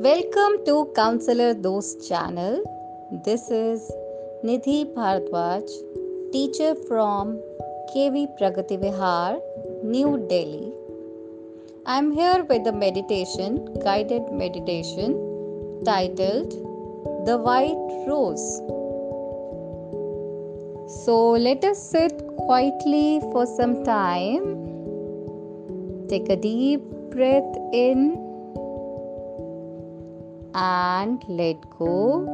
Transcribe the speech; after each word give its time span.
Welcome 0.00 0.64
to 0.64 0.92
Counselor 0.94 1.54
Dost 1.54 2.08
channel. 2.08 2.62
This 3.24 3.50
is 3.50 3.90
Nidhi 4.44 4.94
Bhardwaj, 4.94 5.68
teacher 6.30 6.76
from 6.86 7.42
KV 7.92 8.38
Pragati 8.38 8.78
Vihar, 8.78 9.40
New 9.82 10.24
Delhi. 10.28 10.72
I'm 11.84 12.12
here 12.12 12.44
with 12.44 12.64
a 12.68 12.72
meditation, 12.72 13.74
guided 13.82 14.30
meditation 14.30 15.18
titled 15.84 16.52
The 17.26 17.36
White 17.36 18.06
Rose. 18.06 18.46
So 21.06 21.32
let 21.32 21.64
us 21.64 21.82
sit 21.90 22.24
quietly 22.36 23.18
for 23.32 23.46
some 23.46 23.82
time. 23.82 24.46
Take 26.08 26.28
a 26.28 26.36
deep 26.36 26.82
breath 27.10 27.58
in 27.72 28.27
and 30.54 31.22
let 31.28 31.56
go. 31.78 32.26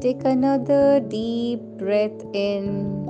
Take 0.00 0.24
another 0.24 1.00
deep 1.00 1.60
breath 1.78 2.22
in 2.32 3.08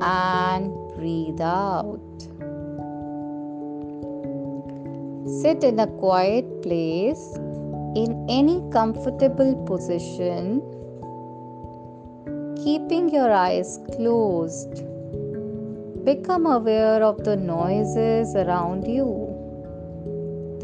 and 0.00 0.72
breathe 0.94 1.40
out. 1.40 2.00
Sit 5.40 5.64
in 5.64 5.80
a 5.80 5.86
quiet 5.98 6.62
place 6.62 7.34
in 7.96 8.26
any 8.28 8.62
comfortable 8.70 9.54
position, 9.64 10.60
keeping 12.62 13.08
your 13.08 13.32
eyes 13.32 13.78
closed. 13.94 14.84
Become 16.04 16.46
aware 16.46 17.02
of 17.02 17.24
the 17.24 17.36
noises 17.36 18.36
around 18.36 18.86
you 18.86 19.25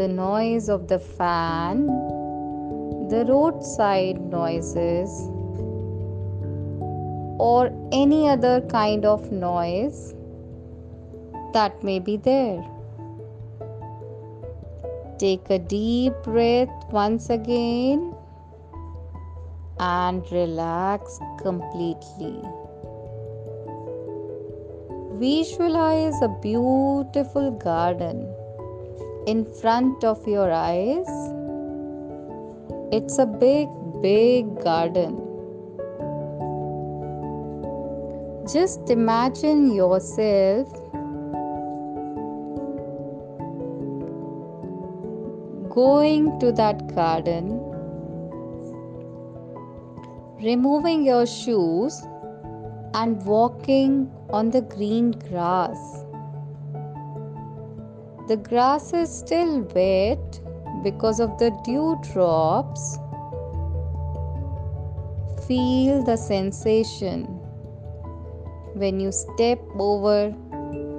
the 0.03 0.09
noise 0.09 0.69
of 0.69 0.89
the 0.89 0.99
fan, 0.99 1.87
the 3.11 3.25
roadside 3.29 4.21
noises, 4.21 5.13
or 7.49 7.71
any 7.93 8.29
other 8.29 8.55
kind 8.63 9.05
of 9.05 9.31
noise 9.31 10.01
that 11.53 11.85
may 11.85 12.01
be 12.01 12.17
there. 12.17 12.65
Take 15.21 15.49
a 15.51 15.61
deep 15.61 16.15
breath 16.25 16.91
once 16.91 17.31
again 17.31 18.13
and 19.79 20.33
relax 20.33 21.21
completely. 21.41 22.37
Visualize 25.25 26.21
a 26.23 26.37
beautiful 26.43 27.53
garden 27.53 28.32
in 29.27 29.45
front 29.45 30.05
of 30.05 30.27
your 30.27 30.51
eyes. 30.51 31.07
It's 32.91 33.19
a 33.19 33.27
big, 33.27 33.69
big 34.03 34.63
garden. 34.63 35.17
Just 38.53 38.91
imagine 38.91 39.73
yourself 39.73 40.69
going 45.71 46.39
to 46.41 46.53
that 46.53 46.95
garden, 46.95 47.61
removing 50.43 51.05
your 51.05 51.25
shoes, 51.25 52.03
and 52.95 53.25
walking 53.25 54.11
on 54.31 54.51
the 54.51 54.61
green 54.61 55.13
grass. 55.13 56.02
The 58.33 58.39
grass 58.39 58.95
is 58.95 59.15
still 59.15 59.61
wet 59.75 60.41
because 60.83 61.21
of 61.21 61.37
the 61.37 61.51
dew 61.65 62.01
drops. 62.01 62.97
Feel 65.47 66.03
the 66.03 66.17
sensation 66.17 67.27
when 68.73 69.01
you 69.01 69.13
step 69.13 69.61
over 69.79 70.35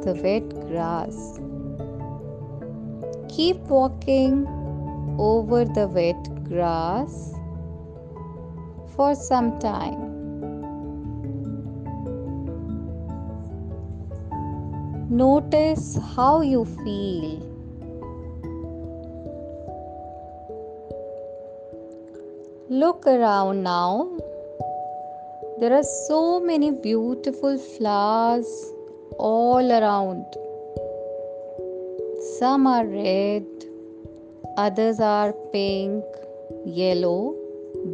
the 0.04 0.14
wet 0.22 0.48
grass. 0.68 1.40
Keep 3.36 3.62
walking 3.62 4.46
over 5.18 5.66
the 5.66 5.88
wet 5.88 6.44
grass 6.44 7.34
for 8.96 9.16
some 9.16 9.58
time. 9.58 10.13
Notice 15.18 15.96
how 16.16 16.42
you 16.42 16.66
feel. 16.66 17.34
Look 22.68 23.06
around 23.06 23.62
now. 23.62 24.10
There 25.60 25.72
are 25.72 25.84
so 25.84 26.40
many 26.40 26.72
beautiful 26.72 27.60
flowers 27.60 28.48
all 29.20 29.72
around. 29.72 30.26
Some 32.40 32.66
are 32.66 32.84
red, 32.88 33.46
others 34.58 35.00
are 35.00 35.32
pink, 35.52 36.04
yellow, 36.66 37.36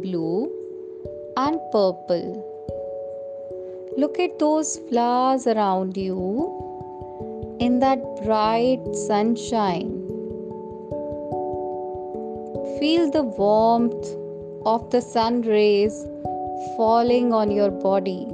blue, 0.00 0.50
and 1.36 1.60
purple. 1.70 2.32
Look 3.98 4.18
at 4.18 4.38
those 4.38 4.78
flowers 4.88 5.46
around 5.46 5.98
you 5.98 6.69
in 7.60 7.78
that 7.80 8.02
bright 8.24 8.82
sunshine. 9.06 9.90
Feel 12.78 13.10
the 13.10 13.22
warmth 13.22 14.06
of 14.64 14.90
the 14.90 15.02
sun 15.02 15.42
rays 15.42 16.06
falling 16.76 17.34
on 17.34 17.50
your 17.50 17.70
body, 17.70 18.24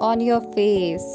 on 0.00 0.20
your 0.20 0.40
face. 0.58 1.06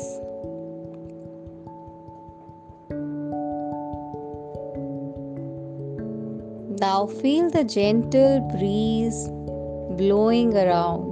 Now 6.80 7.08
feel 7.08 7.50
the 7.50 7.66
gentle 7.66 8.40
breeze 8.56 9.28
blowing 9.98 10.56
around. 10.56 11.09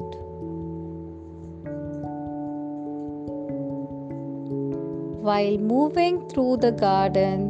While 5.27 5.57
moving 5.57 6.29
through 6.29 6.57
the 6.57 6.71
garden, 6.71 7.47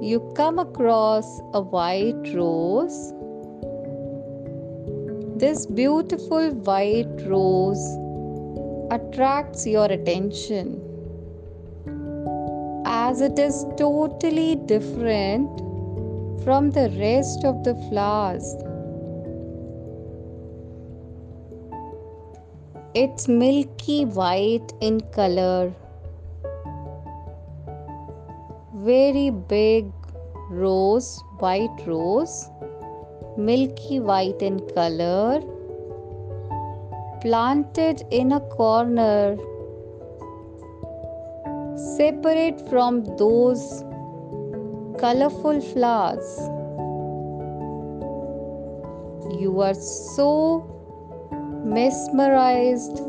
you 0.00 0.20
come 0.34 0.58
across 0.58 1.26
a 1.52 1.60
white 1.60 2.32
rose. 2.34 3.12
This 5.36 5.66
beautiful 5.66 6.52
white 6.68 7.20
rose 7.26 7.84
attracts 8.90 9.66
your 9.66 9.84
attention 9.84 10.80
as 12.86 13.20
it 13.20 13.38
is 13.38 13.66
totally 13.76 14.54
different 14.54 15.60
from 16.42 16.70
the 16.70 16.88
rest 16.98 17.44
of 17.44 17.64
the 17.64 17.74
flowers. 17.90 18.65
It's 22.98 23.28
milky 23.28 24.06
white 24.06 24.72
in 24.80 25.02
color. 25.14 25.70
Very 28.74 29.28
big 29.28 29.90
rose, 30.48 31.22
white 31.40 31.82
rose, 31.86 32.48
milky 33.36 34.00
white 34.00 34.40
in 34.40 34.60
color, 34.70 35.42
planted 37.20 38.02
in 38.10 38.32
a 38.32 38.40
corner, 38.40 39.36
separate 41.98 42.66
from 42.70 43.04
those 43.18 43.84
colorful 44.98 45.60
flowers. 45.60 46.38
You 49.38 49.60
are 49.60 49.74
so 49.74 50.75
mesmerized 51.66 53.00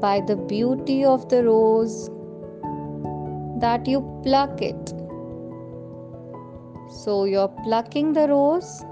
by 0.00 0.20
the 0.20 0.36
beauty 0.36 1.04
of 1.04 1.28
the 1.28 1.42
rose 1.44 2.08
that 3.60 3.86
you 3.88 4.00
pluck 4.22 4.62
it. 4.62 4.94
So 7.02 7.24
you're 7.24 7.52
plucking 7.64 8.12
the 8.12 8.28
rose 8.28 8.84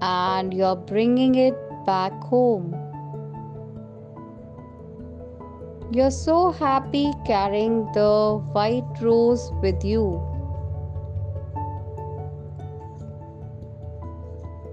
and 0.00 0.54
you're 0.54 0.76
bringing 0.76 1.34
it 1.34 1.54
back 1.84 2.12
home. 2.22 2.74
You're 5.90 6.10
so 6.10 6.52
happy 6.52 7.12
carrying 7.26 7.90
the 7.92 8.40
white 8.52 9.00
rose 9.00 9.50
with 9.62 9.84
you. 9.84 10.35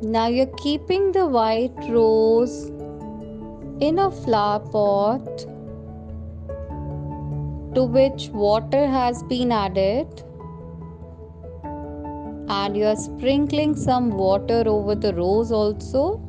Now 0.05 0.27
you're 0.27 0.53
keeping 0.57 1.13
the 1.13 1.25
white 1.25 1.77
rose 1.87 2.65
in 3.79 3.99
a 3.99 4.11
flower 4.11 4.59
pot 4.59 5.37
to 7.73 7.85
which 7.85 8.27
water 8.31 8.85
has 8.85 9.23
been 9.23 9.53
added 9.53 10.21
and 12.49 12.75
you 12.75 12.83
are 12.83 12.97
sprinkling 12.97 13.77
some 13.77 14.11
water 14.11 14.63
over 14.65 14.93
the 14.93 15.13
rose 15.13 15.53
also 15.53 16.21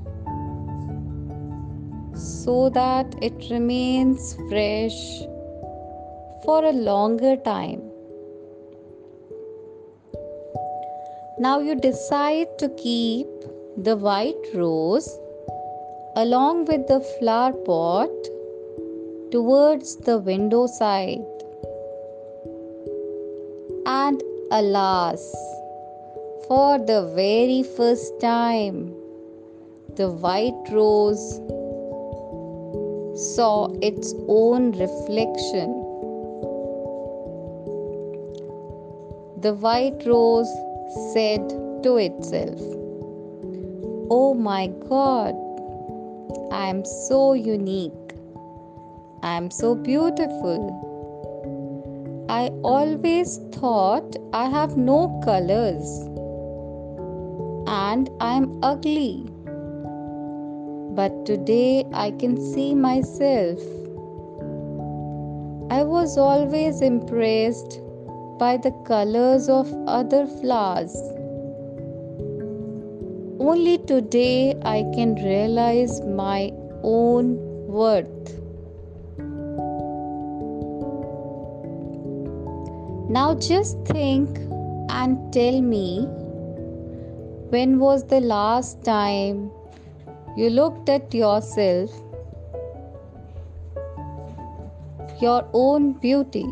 so 2.15 2.69
that 2.71 3.13
it 3.21 3.51
remains 3.51 4.37
fresh 4.49 5.19
for 6.45 6.65
a 6.65 6.73
longer 6.73 7.37
time. 7.39 7.83
Now 11.41 11.59
you 11.59 11.75
decide 11.75 12.57
to 12.61 12.69
keep 12.69 13.27
the 13.77 13.97
white 13.97 14.47
rose 14.55 15.19
along 16.15 16.65
with 16.67 16.87
the 16.87 17.01
flower 17.19 17.53
pot 17.53 18.09
towards 19.33 19.97
the 19.97 20.17
window 20.19 20.67
side. 20.69 21.25
And 23.85 24.23
alas, 24.53 25.35
for 26.47 26.79
the 26.79 27.11
very 27.17 27.65
first 27.65 28.21
time, 28.21 28.95
the 29.97 30.09
white 30.09 30.69
rose 30.71 31.41
saw 33.35 33.73
its 33.83 34.15
own 34.29 34.71
reflection. 34.71 35.73
The 39.41 39.55
white 39.55 40.07
rose 40.07 40.49
said 41.13 41.49
to 41.83 41.97
itself, 41.97 42.84
Oh 44.15 44.33
my 44.33 44.69
God, 44.89 45.35
I 46.53 46.69
am 46.69 46.85
so 46.85 47.33
unique. 47.33 48.13
I 49.25 49.37
am 49.37 49.51
so 49.51 49.75
beautiful. 49.75 50.61
I 52.29 52.43
always 52.73 53.39
thought 53.57 54.15
I 54.33 54.45
have 54.51 54.77
no 54.77 54.99
colors 55.25 55.89
and 57.67 58.09
I 58.21 58.35
am 58.35 58.61
ugly. 58.63 59.27
But 61.01 61.27
today 61.27 61.85
I 61.93 62.13
can 62.13 62.39
see 62.53 62.73
myself. 62.73 63.59
I 65.81 65.83
was 65.83 66.17
always 66.29 66.83
impressed 66.83 67.81
by 68.39 68.59
the 68.59 68.73
colors 68.87 69.49
of 69.49 69.75
other 69.89 70.25
flowers. 70.39 70.97
Only 73.41 73.79
today 73.79 74.55
I 74.63 74.85
can 74.95 75.17
realize 75.17 76.01
my 76.03 76.53
own 76.85 77.37
worth. 77.67 78.41
Now 83.11 83.35
just 83.35 83.77
think 83.87 84.39
and 84.89 85.33
tell 85.33 85.61
me 85.61 86.07
when 87.51 87.81
was 87.81 88.05
the 88.05 88.21
last 88.21 88.85
time 88.85 89.51
you 90.37 90.51
looked 90.51 90.89
at 90.89 91.13
yourself, 91.13 91.91
your 95.21 95.45
own 95.53 95.95
beauty? 95.95 96.47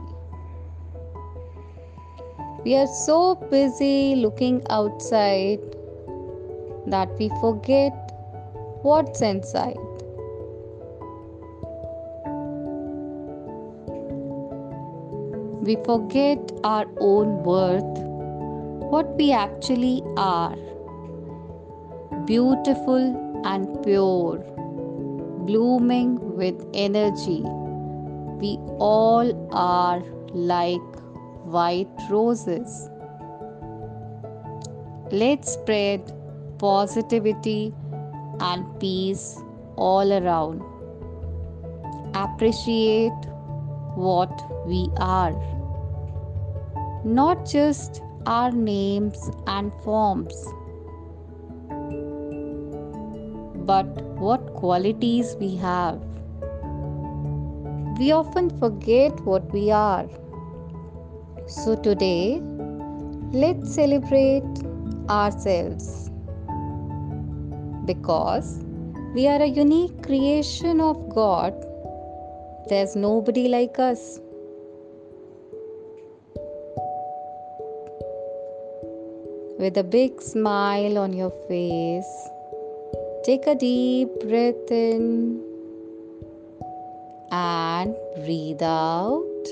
We 2.64 2.75
are 2.75 2.88
so 2.88 3.37
busy 3.37 4.17
looking 4.17 4.62
outside 4.69 5.61
that 6.92 7.08
we 7.18 7.28
forget 7.40 8.12
what's 8.82 9.22
inside. 9.22 9.78
We 15.68 15.76
forget 15.86 16.52
our 16.64 16.86
own 16.98 17.42
worth, 17.44 17.98
what 18.92 19.16
we 19.16 19.32
actually 19.32 20.02
are 20.16 20.56
beautiful 22.26 23.42
and 23.44 23.82
pure, 23.82 24.38
blooming 25.46 26.36
with 26.36 26.64
energy. 26.74 27.42
We 28.42 28.56
all 28.78 29.30
are 29.52 30.02
like 30.32 30.98
white 31.44 32.08
roses. 32.10 32.88
Let's 35.10 35.52
spread 35.52 36.12
positivity 36.62 37.75
and 38.41 38.67
peace 38.81 39.37
all 39.76 40.12
around. 40.12 40.62
Appreciate 42.14 43.29
what 44.06 44.49
we 44.67 44.88
are, 44.99 45.35
not 47.05 47.47
just 47.47 48.03
our 48.26 48.53
names 48.53 49.31
and 49.47 49.73
forms 49.82 50.44
but 53.67 54.03
what 54.26 54.55
qualities 54.55 55.37
we 55.41 55.56
have. 55.56 56.00
We 57.99 58.11
often 58.12 58.50
forget 58.59 59.20
what 59.20 59.53
we 59.53 59.70
are. 59.70 60.09
So 61.47 61.76
today, 61.76 62.41
let's 63.32 63.75
celebrate 63.75 64.64
ourselves 65.09 66.01
because 67.87 68.64
we 69.14 69.26
are 69.29 69.40
a 69.43 69.46
unique 69.46 70.02
creation 70.02 70.81
of 70.81 71.08
God. 71.14 71.55
There's 72.69 72.96
nobody 72.96 73.49
like 73.49 73.79
us. 73.79 74.19
With 79.58 79.76
a 79.76 79.84
big 79.84 80.20
smile 80.20 80.99
on 80.99 81.12
your 81.12 81.31
face, 81.49 82.29
Take 83.25 83.46
a 83.46 83.55
deep 83.55 84.08
breath 84.19 84.69
in 84.73 85.40
and 87.31 87.94
breathe 88.25 88.62
out. 88.64 89.44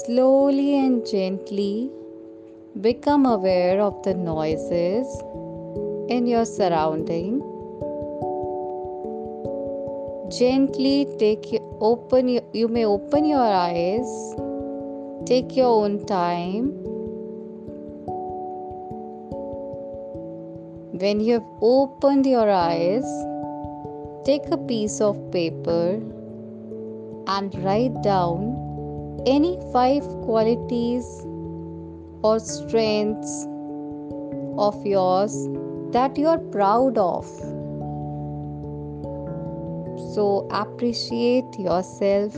Slowly 0.00 0.76
and 0.76 1.06
gently 1.06 1.88
become 2.80 3.26
aware 3.26 3.80
of 3.80 4.02
the 4.02 4.14
noises 4.14 5.06
in 6.08 6.26
your 6.26 6.44
surrounding. 6.44 7.40
Gently 10.30 11.06
take 11.18 11.46
open 11.80 12.28
you 12.52 12.68
may 12.68 12.84
open 12.84 13.24
your 13.24 13.40
eyes. 13.40 14.08
Take 15.26 15.54
your 15.56 15.84
own 15.84 16.04
time 16.06 16.82
When 21.02 21.20
you 21.20 21.32
have 21.32 21.46
opened 21.62 22.26
your 22.26 22.48
eyes, 22.48 23.04
take 24.24 24.46
a 24.52 24.56
piece 24.58 25.00
of 25.00 25.16
paper 25.32 26.00
and 27.26 27.54
write 27.64 28.02
down 28.02 29.22
any 29.26 29.58
five 29.72 30.04
qualities 30.26 31.06
or 32.22 32.38
strengths 32.38 33.46
of 34.56 34.86
yours 34.86 35.34
that 35.92 36.16
you 36.16 36.26
are 36.28 36.38
proud 36.38 36.96
of. 36.98 37.26
So 40.14 40.46
appreciate 40.50 41.58
yourself. 41.58 42.34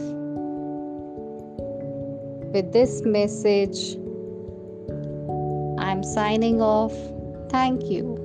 With 2.54 2.72
this 2.72 3.02
message, 3.02 3.96
I'm 5.78 6.02
signing 6.02 6.62
off. 6.62 6.94
Thank 7.50 7.90
you. 7.90 8.23